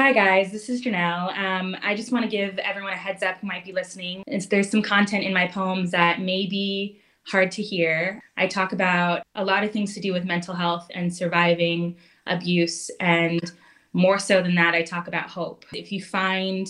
[0.00, 0.50] Hi, guys.
[0.50, 1.36] This is Janelle.
[1.36, 4.24] Um, I just want to give everyone a heads up who might be listening.
[4.26, 8.22] It's, there's some content in my poems that may be hard to hear.
[8.38, 12.90] I talk about a lot of things to do with mental health and surviving abuse.
[12.98, 13.52] And
[13.92, 15.66] more so than that, I talk about hope.
[15.74, 16.66] If you find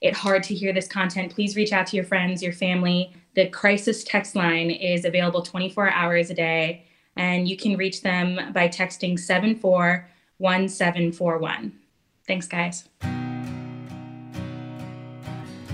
[0.00, 3.12] it hard to hear this content, please reach out to your friends, your family.
[3.34, 8.54] The crisis text line is available 24 hours a day, and you can reach them
[8.54, 11.79] by texting 741741.
[12.30, 12.84] Thanks, guys.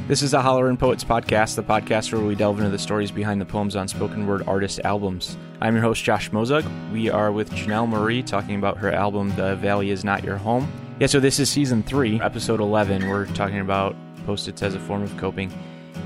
[0.08, 3.42] This is the Hollerin' Poets podcast, the podcast where we delve into the stories behind
[3.42, 5.36] the poems on spoken word artist albums.
[5.60, 6.64] I'm your host, Josh Mozug.
[6.90, 10.66] We are with Janelle Marie talking about her album, The Valley Is Not Your Home.
[10.98, 13.06] Yeah, so this is season three, episode 11.
[13.06, 13.94] We're talking about
[14.24, 15.52] post its as a form of coping,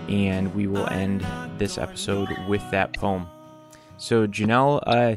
[0.09, 1.25] and we will end
[1.59, 3.29] this episode with that poem.
[3.99, 5.15] So, Janelle, uh,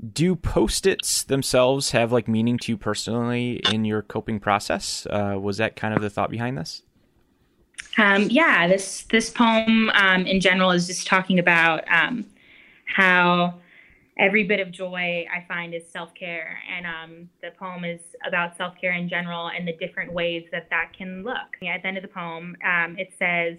[0.00, 5.06] do post its themselves have like meaning to you personally in your coping process?
[5.10, 6.82] Uh, was that kind of the thought behind this?
[7.98, 12.24] Um, yeah, this this poem um, in general is just talking about um,
[12.84, 13.54] how
[14.18, 18.56] every bit of joy I find is self care, and um, the poem is about
[18.56, 21.56] self care in general and the different ways that that can look.
[21.62, 23.58] At the end of the poem, um, it says.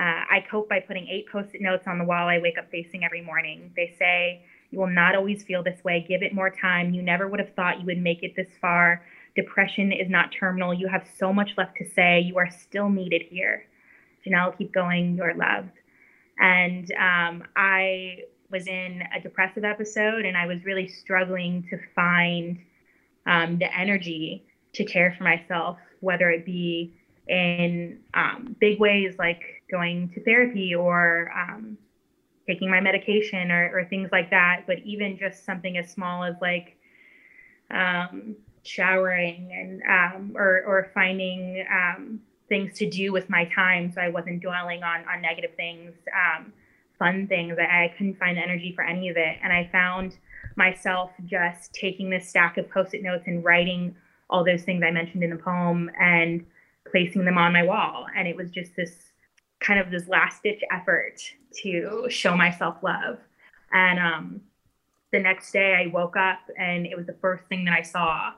[0.00, 2.70] Uh, I cope by putting eight post it notes on the wall I wake up
[2.70, 3.70] facing every morning.
[3.76, 4.42] They say,
[4.72, 6.04] You will not always feel this way.
[6.08, 6.94] Give it more time.
[6.94, 9.04] You never would have thought you would make it this far.
[9.36, 10.72] Depression is not terminal.
[10.74, 12.20] You have so much left to say.
[12.20, 13.66] You are still needed here.
[14.26, 15.16] Janelle, keep going.
[15.16, 15.72] You're loved.
[16.38, 22.58] And um, I was in a depressive episode and I was really struggling to find
[23.26, 26.94] um, the energy to care for myself, whether it be
[27.28, 31.76] in um, big ways like going to therapy or um,
[32.46, 36.34] taking my medication or, or, things like that, but even just something as small as
[36.40, 36.76] like
[37.70, 44.00] um, showering and um, or or finding um, things to do with my time, so
[44.00, 46.52] I wasn't dwelling on on negative things, um,
[46.98, 47.56] fun things.
[47.58, 50.16] I, I couldn't find energy for any of it, and I found
[50.56, 53.94] myself just taking this stack of post-it notes and writing
[54.28, 56.44] all those things I mentioned in the poem and
[56.90, 59.11] placing them on my wall, and it was just this
[59.62, 61.20] kind of this last ditch effort
[61.62, 63.18] to show myself love,
[63.72, 64.40] and um,
[65.12, 68.32] the next day I woke up and it was the first thing that I saw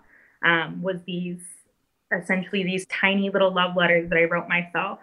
[0.45, 1.41] um, was these
[2.13, 4.99] essentially these tiny little love letters that I wrote myself.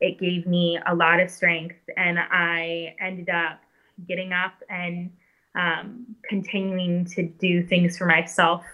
[0.00, 3.60] It gave me a lot of strength, and I ended up
[4.08, 5.10] getting up and
[5.54, 8.64] um, continuing to do things for myself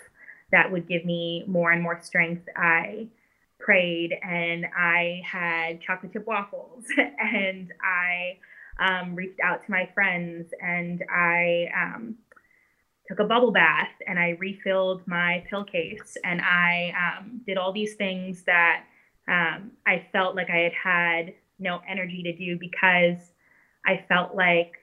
[0.52, 2.46] that would give me more and more strength.
[2.56, 3.08] I
[3.66, 8.38] prayed and I had chocolate chip waffles and I
[8.78, 12.14] um, reached out to my friends and I um,
[13.08, 17.72] took a bubble bath and I refilled my pill case and I um, did all
[17.72, 18.84] these things that
[19.28, 23.18] um, I felt like I had had no energy to do because
[23.84, 24.74] I felt like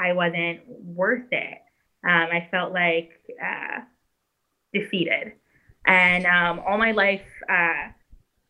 [0.00, 1.58] I wasn't worth it.
[2.04, 3.82] Um, I felt like uh,
[4.72, 5.34] defeated.
[5.86, 7.92] And um, all my life, uh,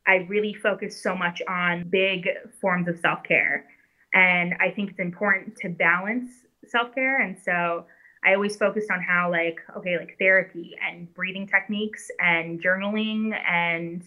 [0.06, 2.28] I really focused so much on big
[2.60, 3.66] forms of self care.
[4.14, 6.30] And I think it's important to balance
[6.68, 7.20] self care.
[7.20, 7.86] And so
[8.24, 14.02] I always focused on how like okay like therapy and breathing techniques and journaling and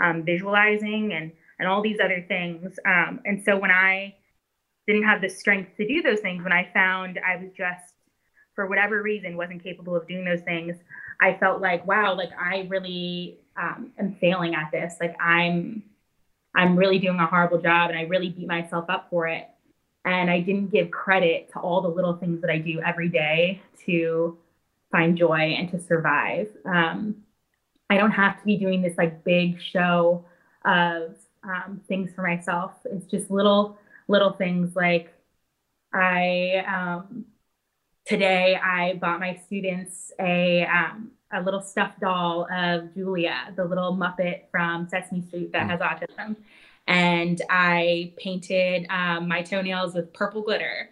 [0.00, 2.78] um, visualizing and and all these other things.
[2.86, 4.14] Um, and so when I
[4.86, 7.94] didn't have the strength to do those things, when I found I was just
[8.54, 10.76] for whatever reason wasn't capable of doing those things,
[11.20, 14.94] I felt like wow like I really um, am failing at this.
[15.00, 15.82] Like I'm
[16.54, 19.48] I'm really doing a horrible job and I really beat myself up for it
[20.04, 23.60] and I didn't give credit to all the little things that I do every day
[23.86, 24.38] to
[24.90, 26.48] find joy and to survive.
[26.64, 27.16] Um,
[27.90, 30.24] I don't have to be doing this like big show
[30.64, 31.14] of
[31.44, 32.72] um, things for myself.
[32.84, 35.12] It's just little little things like
[35.92, 37.26] I um,
[38.06, 43.94] today I bought my students a um, a little stuffed doll of Julia, the little
[43.96, 45.70] Muppet from Sesame Street that mm.
[45.70, 46.36] has autism
[46.88, 50.88] and I painted um, my toenails with purple glitter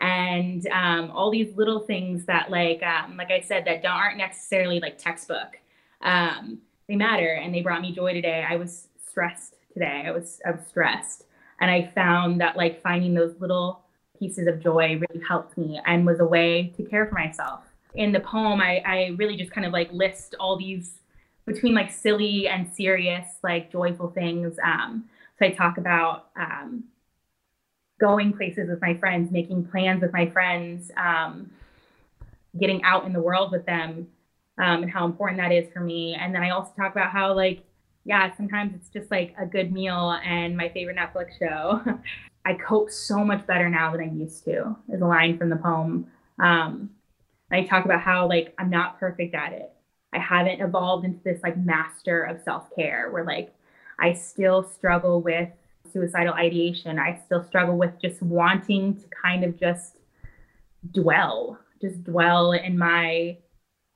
[0.00, 4.80] and um, all these little things that like um, like I said that aren't necessarily
[4.80, 5.56] like textbook.
[6.02, 6.58] Um,
[6.88, 8.44] they matter and they brought me joy today.
[8.46, 10.02] I was stressed today.
[10.04, 11.24] I was I was stressed
[11.60, 13.84] and I found that like finding those little
[14.18, 17.60] pieces of joy really helped me and was a way to care for myself.
[17.96, 20.94] In the poem, I, I really just kind of like list all these
[21.46, 24.58] between like silly and serious, like joyful things.
[24.62, 25.04] Um,
[25.38, 26.84] so I talk about um,
[28.00, 31.50] going places with my friends, making plans with my friends, um,
[32.58, 34.08] getting out in the world with them,
[34.58, 36.16] um, and how important that is for me.
[36.18, 37.62] And then I also talk about how like
[38.06, 41.82] yeah, sometimes it's just like a good meal and my favorite Netflix show.
[42.46, 45.56] I cope so much better now than I used to, is a line from the
[45.56, 46.06] poem.
[46.38, 46.90] Um,
[47.50, 49.72] I talk about how like I'm not perfect at it.
[50.12, 53.54] I haven't evolved into this like master of self care where like
[53.98, 55.48] I still struggle with
[55.92, 56.98] suicidal ideation.
[56.98, 59.98] I still struggle with just wanting to kind of just
[60.92, 63.38] dwell, just dwell in my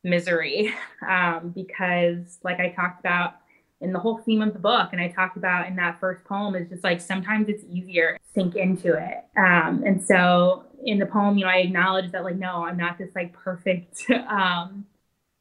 [0.04, 0.74] misery.
[1.08, 3.36] Um, because, like I talked about
[3.80, 6.54] in the whole theme of the book, and I talked about in that first poem,
[6.54, 9.24] is just like sometimes it's easier to sink into it.
[9.38, 12.98] Um, and so in the poem, you know, I acknowledge that, like, no, I'm not
[12.98, 14.86] this like perfect, um,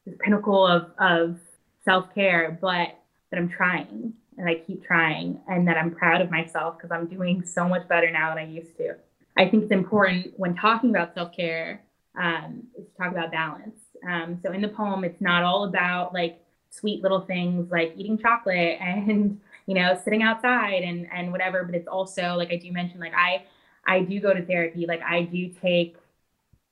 [0.06, 1.38] this pinnacle of, of
[1.84, 2.96] self care, but
[3.30, 7.06] that I'm trying and I keep trying and that I'm proud of myself because I'm
[7.06, 8.94] doing so much better now than I used to.
[9.36, 11.82] I think it's important when talking about self care
[12.20, 13.78] um, is to talk about balance.
[14.08, 16.40] Um, so in the poem, it's not all about like
[16.70, 21.74] sweet little things like eating chocolate and you know sitting outside and and whatever, but
[21.74, 23.44] it's also like I do mention like I
[23.86, 25.96] I do go to therapy, like I do take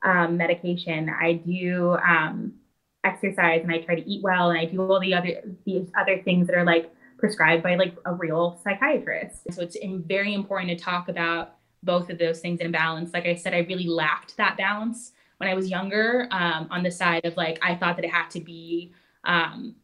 [0.04, 2.54] um, medication, I do um,
[3.02, 6.22] exercise, and I try to eat well, and I do all the other these other
[6.22, 9.52] things that are like prescribed by like a real psychiatrist.
[9.52, 13.12] So it's very important to talk about both of those things in balance.
[13.12, 16.90] Like I said, I really lacked that balance when I was younger um, on the
[16.90, 18.92] side of like, I thought that it had to be
[19.24, 19.76] um,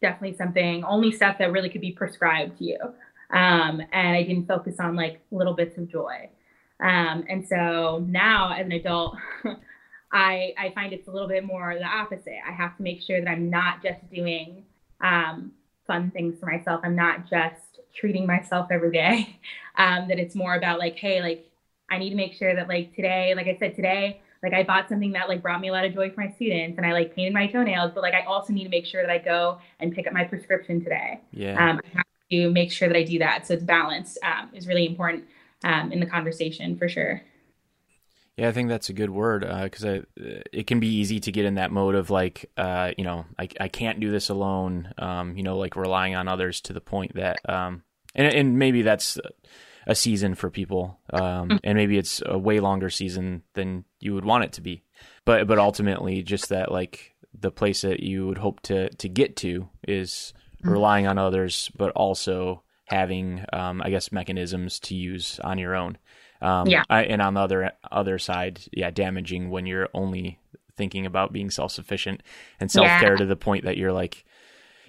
[0.00, 2.78] definitely something, only stuff that really could be prescribed to you.
[3.30, 6.30] Um, and I didn't focus on like little bits of joy.
[6.80, 9.16] Um, and so now as an adult,
[10.12, 12.38] I, I find it's a little bit more the opposite.
[12.46, 14.64] I have to make sure that I'm not just doing
[15.00, 15.52] um,
[15.86, 16.80] fun things for myself.
[16.84, 19.40] I'm not just treating myself every day.
[19.78, 21.48] Um, that it's more about like, hey, like
[21.88, 24.88] I need to make sure that like today, like I said today, like I bought
[24.88, 27.14] something that like brought me a lot of joy for my students and I like
[27.14, 29.92] painted my toenails, but like I also need to make sure that I go and
[29.92, 31.20] pick up my prescription today.
[31.32, 31.54] Yeah.
[31.54, 33.46] Um, I have to make sure that I do that.
[33.46, 35.24] So it's balance um, is really important
[35.64, 37.22] um, in the conversation for sure.
[38.36, 41.44] Yeah, I think that's a good word because uh, it can be easy to get
[41.44, 44.94] in that mode of like, uh, you know, I, I can't do this alone.
[44.96, 47.82] Um, you know, like relying on others to the point that, um,
[48.14, 49.18] and and maybe that's
[49.88, 51.60] a season for people, um, mm.
[51.64, 54.84] and maybe it's a way longer season than you would want it to be.
[55.24, 59.36] But but ultimately, just that like the place that you would hope to to get
[59.36, 60.70] to is mm.
[60.70, 65.98] relying on others, but also having, um, I guess, mechanisms to use on your own.
[66.40, 66.84] Um, yeah.
[66.88, 70.38] I, and on the other other side, yeah, damaging when you're only
[70.76, 72.22] thinking about being self sufficient
[72.60, 73.16] and self care yeah.
[73.16, 74.24] to the point that you're like,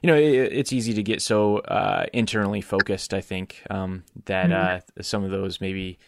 [0.02, 3.14] you know, it, it's easy to get so uh, internally focused.
[3.14, 5.00] I think um, that mm-hmm.
[5.00, 6.00] uh, some of those maybe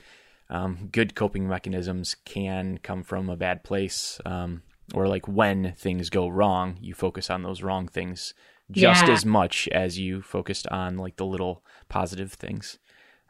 [0.50, 6.10] um, good coping mechanisms can come from a bad place, um, or like when things
[6.10, 8.34] go wrong, you focus on those wrong things
[8.72, 9.14] just yeah.
[9.14, 12.80] as much as you focused on like the little positive things.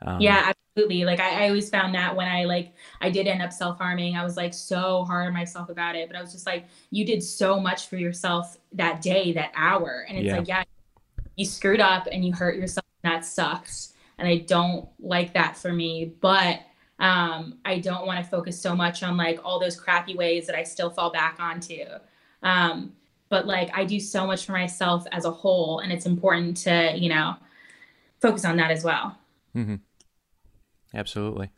[0.06, 1.06] Um, yeah, absolutely.
[1.06, 4.16] Like I, I, always found that when I like I did end up self harming,
[4.16, 6.08] I was like so hard on myself about it.
[6.08, 10.06] But I was just like, you did so much for yourself that day, that hour,
[10.08, 10.38] and it's yeah.
[10.38, 10.64] like, yeah,
[11.36, 12.86] you screwed up and you hurt yourself.
[13.04, 16.14] And that sucks, and I don't like that for me.
[16.20, 16.62] But
[17.00, 20.56] um, I don't want to focus so much on like all those crappy ways that
[20.56, 21.84] I still fall back onto.
[22.44, 22.94] Um,
[23.30, 26.94] but like I do so much for myself as a whole, and it's important to
[26.96, 27.36] you know
[28.20, 29.18] focus on that as well.
[29.56, 29.76] Mm-hmm.
[30.94, 31.50] Absolutely.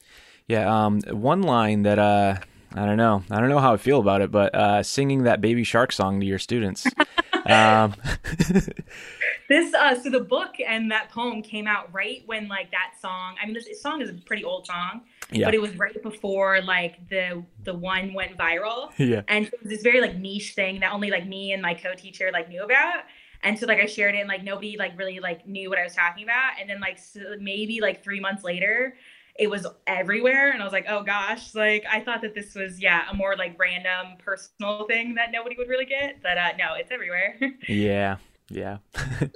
[0.48, 0.86] Yeah.
[0.86, 2.38] Um, one line that uh,
[2.76, 3.24] I don't know.
[3.30, 6.20] I don't know how I feel about it, but uh, singing that Baby Shark song
[6.20, 6.86] to your students.
[7.46, 7.96] um.
[9.50, 13.36] this uh, so the book and that poem came out right when like that song.
[13.42, 15.46] I mean, this song is a pretty old song, yeah.
[15.46, 18.92] but it was right before like the the one went viral.
[18.98, 21.74] Yeah, and it was this very like niche thing that only like me and my
[21.74, 23.04] co-teacher like knew about.
[23.44, 25.84] And so like I shared it and like nobody like really like knew what I
[25.84, 26.54] was talking about.
[26.60, 28.96] And then like so maybe like three months later,
[29.36, 31.56] it was everywhere and i was like oh gosh.
[31.56, 35.56] Like i thought that this was yeah a more like random personal thing that nobody
[35.58, 37.38] would really get but uh no it's everywhere.
[37.68, 38.18] Yeah
[38.50, 38.78] yeah.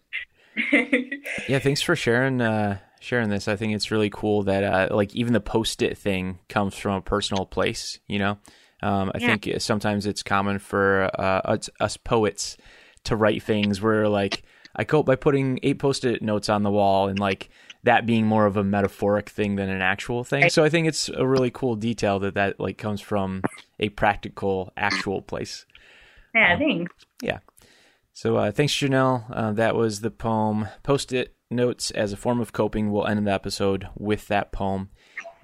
[1.48, 3.48] Yeah thanks for sharing uh sharing this.
[3.48, 7.02] I think it's really cool that uh like even the post-it thing comes from a
[7.02, 8.38] personal place you know?
[8.84, 9.38] Um i yeah.
[9.38, 12.58] think sometimes it's common for uh us, us poets
[13.06, 14.44] to write things where like
[14.76, 17.50] i cope by putting eight post-it notes on the wall and like
[17.88, 20.50] that being more of a metaphoric thing than an actual thing.
[20.50, 23.42] So I think it's a really cool detail that that like comes from
[23.80, 25.66] a practical, actual place.
[26.36, 26.94] Yeah, um, thanks.
[27.22, 27.40] Yeah.
[28.14, 29.24] So uh, thanks, Janelle.
[29.32, 30.68] Uh, that was the poem.
[30.84, 32.92] Post-it notes as a form of coping.
[32.92, 34.90] We'll end the episode with that poem.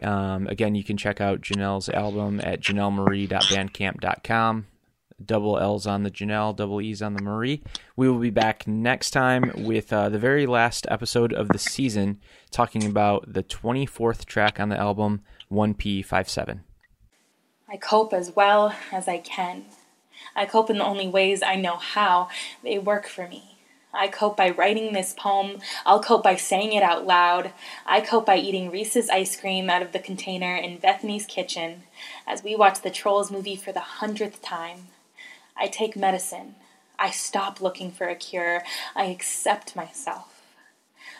[0.01, 4.65] Um, again, you can check out Janelle's album at janellemarie.bandcamp.com.
[5.23, 7.63] double L's on the Janelle, double E's on the Marie.
[7.95, 12.19] We will be back next time with uh, the very last episode of the season,
[12.51, 16.61] talking about the 24th track on the album, 1P57.
[17.69, 19.65] I cope as well as I can.
[20.35, 22.29] I cope in the only ways I know how.
[22.63, 23.53] They work for me.
[23.93, 25.59] I cope by writing this poem.
[25.85, 27.53] I'll cope by saying it out loud.
[27.85, 31.83] I cope by eating Reese's ice cream out of the container in Bethany's kitchen
[32.25, 34.87] as we watch the Trolls movie for the hundredth time.
[35.57, 36.55] I take medicine.
[36.97, 38.63] I stop looking for a cure.
[38.95, 40.41] I accept myself.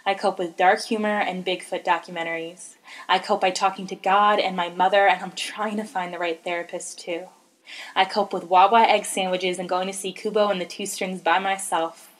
[0.05, 2.75] I cope with dark humor and Bigfoot documentaries.
[3.07, 6.19] I cope by talking to God and my mother, and I'm trying to find the
[6.19, 7.27] right therapist too.
[7.95, 11.21] I cope with Wawa egg sandwiches and going to see Kubo and the Two Strings
[11.21, 12.11] by myself.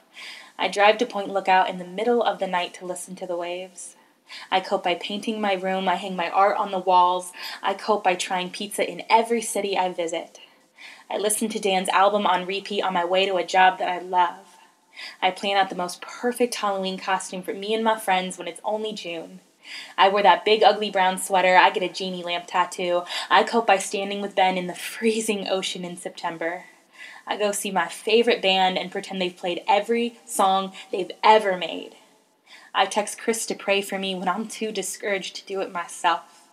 [0.58, 3.36] I drive to Point Lookout in the middle of the night to listen to the
[3.36, 3.96] waves.
[4.50, 5.88] I cope by painting my room.
[5.88, 7.32] I hang my art on the walls.
[7.62, 10.40] I cope by trying pizza in every city I visit.
[11.10, 13.98] I listen to Dan's album on repeat on my way to a job that I
[13.98, 14.58] love.
[15.20, 18.60] I plan out the most perfect Halloween costume for me and my friends when it's
[18.64, 19.40] only June.
[19.96, 21.56] I wear that big ugly brown sweater.
[21.56, 23.02] I get a genie lamp tattoo.
[23.30, 26.64] I cope by standing with Ben in the freezing ocean in September.
[27.26, 31.96] I go see my favorite band and pretend they've played every song they've ever made.
[32.74, 36.48] I text Chris to pray for me when I'm too discouraged to do it myself.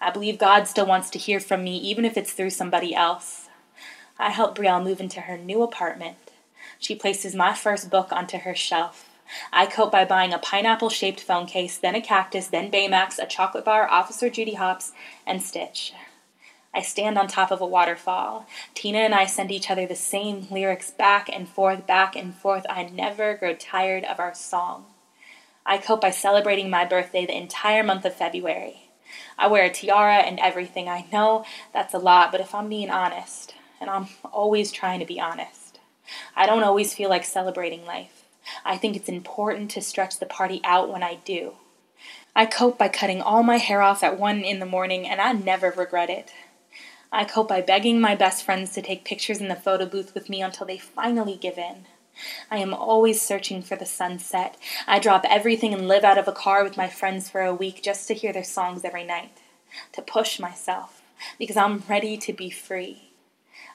[0.00, 3.41] I believe God still wants to hear from me, even if it's through somebody else.
[4.22, 6.16] I help Brielle move into her new apartment.
[6.78, 9.10] She places my first book onto her shelf.
[9.52, 13.26] I cope by buying a pineapple shaped phone case, then a cactus, then Baymax, a
[13.26, 14.92] chocolate bar, Officer Judy Hopps,
[15.26, 15.92] and Stitch.
[16.72, 18.46] I stand on top of a waterfall.
[18.74, 22.64] Tina and I send each other the same lyrics back and forth, back and forth.
[22.70, 24.84] I never grow tired of our song.
[25.66, 28.88] I cope by celebrating my birthday the entire month of February.
[29.36, 30.88] I wear a tiara and everything.
[30.88, 35.06] I know that's a lot, but if I'm being honest, and I'm always trying to
[35.06, 35.80] be honest,
[36.34, 38.24] I don't always feel like celebrating life.
[38.64, 41.54] I think it's important to stretch the party out when I do.
[42.34, 45.32] I cope by cutting all my hair off at 1 in the morning, and I
[45.32, 46.32] never regret it.
[47.12, 50.30] I cope by begging my best friends to take pictures in the photo booth with
[50.30, 51.84] me until they finally give in.
[52.50, 54.56] I am always searching for the sunset.
[54.86, 57.82] I drop everything and live out of a car with my friends for a week
[57.82, 59.38] just to hear their songs every night,
[59.92, 61.02] to push myself,
[61.38, 63.11] because I'm ready to be free.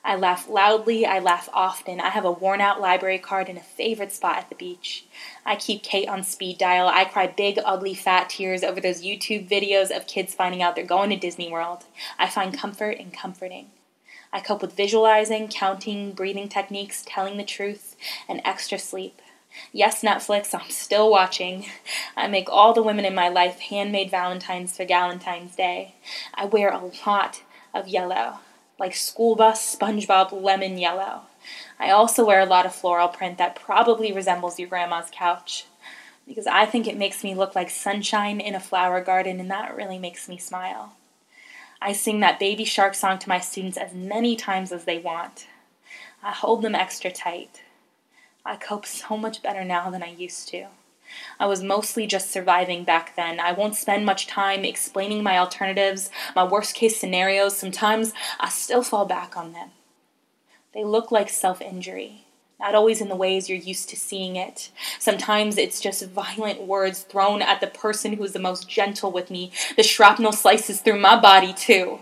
[0.07, 1.99] I laugh loudly, I laugh often.
[1.99, 5.05] I have a worn out library card and a favorite spot at the beach.
[5.45, 6.87] I keep Kate on speed dial.
[6.87, 10.85] I cry big, ugly, fat tears over those YouTube videos of kids finding out they're
[10.85, 11.83] going to Disney World.
[12.17, 13.71] I find comfort in comforting.
[14.31, 17.97] I cope with visualizing, counting, breathing techniques, telling the truth,
[18.29, 19.21] and extra sleep.
[19.73, 21.65] Yes, Netflix, I'm still watching.
[22.15, 25.95] I make all the women in my life handmade Valentines for Valentine's Day.
[26.33, 28.39] I wear a lot of yellow
[28.79, 31.21] like school bus, SpongeBob, lemon yellow.
[31.79, 35.65] I also wear a lot of floral print that probably resembles your grandma's couch
[36.27, 39.75] because I think it makes me look like sunshine in a flower garden and that
[39.75, 40.93] really makes me smile.
[41.81, 45.47] I sing that baby shark song to my students as many times as they want.
[46.23, 47.61] I hold them extra tight.
[48.43, 50.67] I cope so much better now than I used to.
[51.39, 53.39] I was mostly just surviving back then.
[53.39, 57.57] I won't spend much time explaining my alternatives, my worst case scenarios.
[57.57, 59.71] Sometimes I still fall back on them.
[60.73, 62.25] They look like self injury,
[62.59, 64.69] not always in the ways you're used to seeing it.
[64.99, 69.31] Sometimes it's just violent words thrown at the person who is the most gentle with
[69.31, 69.51] me.
[69.75, 71.99] The shrapnel slices through my body, too.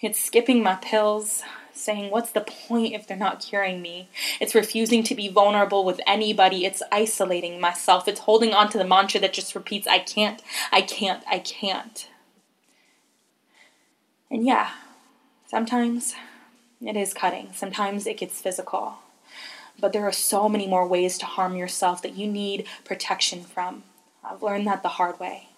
[0.00, 4.08] It's skipping my pills, saying, What's the point if they're not curing me?
[4.40, 6.64] It's refusing to be vulnerable with anybody.
[6.64, 8.08] It's isolating myself.
[8.08, 12.08] It's holding on to the mantra that just repeats, I can't, I can't, I can't.
[14.30, 14.70] And yeah,
[15.46, 16.14] sometimes
[16.80, 18.94] it is cutting, sometimes it gets physical.
[19.78, 23.84] But there are so many more ways to harm yourself that you need protection from.
[24.24, 25.48] I've learned that the hard way.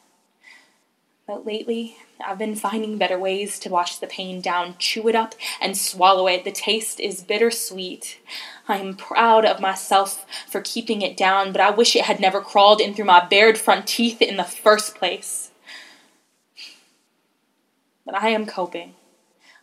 [1.26, 5.34] But lately, I've been finding better ways to wash the pain down, chew it up,
[5.58, 6.44] and swallow it.
[6.44, 8.18] The taste is bittersweet.
[8.68, 12.42] I am proud of myself for keeping it down, but I wish it had never
[12.42, 15.50] crawled in through my bared front teeth in the first place.
[18.04, 18.94] But I am coping.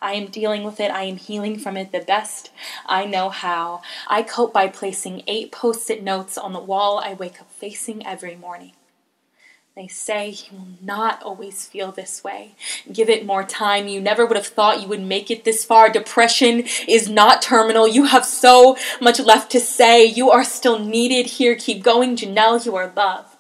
[0.01, 0.89] I am dealing with it.
[0.89, 2.49] I am healing from it the best
[2.87, 3.83] I know how.
[4.07, 8.03] I cope by placing eight post it notes on the wall I wake up facing
[8.03, 8.71] every morning.
[9.73, 12.55] They say you will not always feel this way.
[12.91, 13.87] Give it more time.
[13.87, 15.89] You never would have thought you would make it this far.
[15.89, 17.87] Depression is not terminal.
[17.87, 20.03] You have so much left to say.
[20.03, 21.55] You are still needed here.
[21.55, 22.65] Keep going, Janelle.
[22.65, 23.30] You are loved.